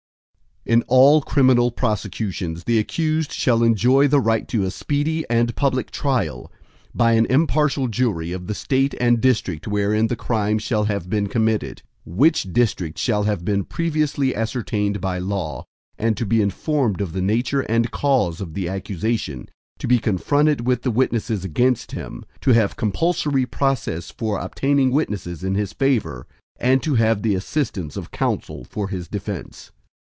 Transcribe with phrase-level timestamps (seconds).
[0.63, 5.55] VI In all criminal prosecutions, the accused shall enjoy the right to a speedy and
[5.55, 6.51] public trial,
[6.93, 11.25] by an impartial jury of the State and district wherein the crime shall have been
[11.25, 15.65] committed, which district shall have been previously ascertained by law,
[15.97, 19.49] and to be informed of the nature and cause of the accusation;
[19.79, 25.43] to be confronted with the witnesses against him; to have compulsory process for obtaining witnesses
[25.43, 26.27] in his favor,
[26.59, 29.71] and to have the assistance of counsel for his defense.